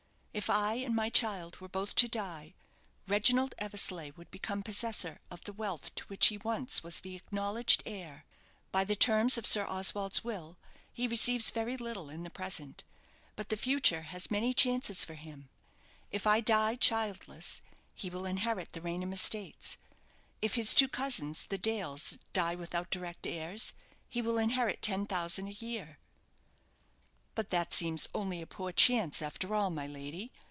If 0.33 0.49
I 0.49 0.75
and 0.75 0.95
my 0.95 1.09
child 1.09 1.57
were 1.57 1.67
both 1.67 1.93
to 1.95 2.07
die, 2.07 2.53
Reginald 3.05 3.53
Eversleigh 3.57 4.11
would 4.15 4.31
become 4.31 4.63
possessor 4.63 5.19
of 5.29 5.43
the 5.43 5.51
wealth 5.51 5.93
to 5.95 6.05
which 6.05 6.27
he 6.27 6.37
once 6.37 6.81
was 6.81 7.01
the 7.01 7.17
acknowledged 7.17 7.83
heir. 7.85 8.23
By 8.71 8.85
the 8.85 8.95
terms 8.95 9.37
of 9.37 9.45
Sir 9.45 9.67
Oswald's 9.67 10.23
will, 10.23 10.57
he 10.89 11.05
receives 11.05 11.51
very 11.51 11.75
little 11.75 12.09
in 12.09 12.23
the 12.23 12.29
present, 12.29 12.85
but 13.35 13.49
the 13.49 13.57
future 13.57 14.03
has 14.03 14.31
many 14.31 14.53
chances 14.53 15.03
for 15.03 15.15
him. 15.15 15.49
If 16.11 16.25
I 16.25 16.39
die 16.39 16.77
childless, 16.77 17.61
he 17.93 18.09
will 18.09 18.25
inherit 18.25 18.71
the 18.71 18.79
Raynham 18.79 19.11
estates. 19.11 19.75
If 20.41 20.55
his 20.55 20.73
two 20.73 20.87
cousins, 20.87 21.45
the 21.47 21.57
Dales, 21.57 22.17
die 22.31 22.55
without 22.55 22.89
direct 22.89 23.27
heirs, 23.27 23.73
he 24.07 24.21
will 24.21 24.37
inherit 24.37 24.81
ten 24.81 25.05
thousand 25.07 25.49
a 25.49 25.51
year." 25.51 25.97
"But 27.33 27.49
that 27.51 27.71
seems 27.71 28.09
only 28.13 28.41
a 28.41 28.45
poor 28.45 28.73
chance 28.73 29.21
after 29.21 29.55
all, 29.55 29.69
my 29.69 29.87
lady. 29.87 30.33